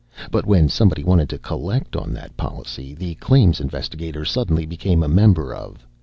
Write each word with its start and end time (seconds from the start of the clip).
But 0.31 0.47
when 0.47 0.67
somebody 0.67 1.03
wanted 1.03 1.29
to 1.29 1.37
collect 1.37 1.95
on 1.95 2.11
that 2.13 2.35
policy, 2.35 2.95
the 2.95 3.13
claims 3.21 3.61
investigator 3.61 4.25
suddenly 4.25 4.65
became 4.65 5.03
a 5.03 5.07
member 5.07 5.53
of 5.53 5.85